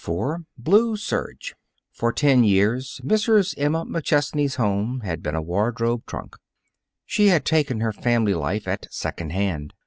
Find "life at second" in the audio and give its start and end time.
8.33-9.29